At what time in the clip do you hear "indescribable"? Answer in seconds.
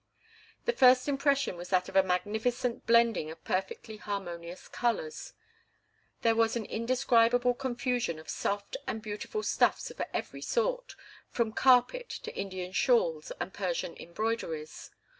6.65-7.53